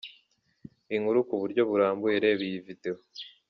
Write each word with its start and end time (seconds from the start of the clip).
Inkuru 0.95 1.19
ku 1.27 1.35
buryo 1.41 1.61
burambuye 1.69 2.15
reba 2.23 2.41
iyi 2.49 2.59
video. 2.67 2.95